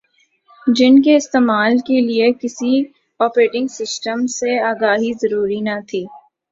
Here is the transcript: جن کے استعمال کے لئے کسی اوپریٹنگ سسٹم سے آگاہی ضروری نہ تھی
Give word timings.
جن 0.67 1.01
کے 1.01 1.15
استعمال 1.15 1.77
کے 1.87 1.99
لئے 2.01 2.31
کسی 2.41 2.79
اوپریٹنگ 3.19 3.67
سسٹم 3.71 4.25
سے 4.31 4.59
آگاہی 4.63 5.13
ضروری 5.21 5.59
نہ 5.61 5.79
تھی 5.87 6.05